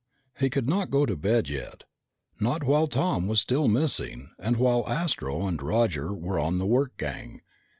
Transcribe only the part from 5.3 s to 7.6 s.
and Roger were on the work gang.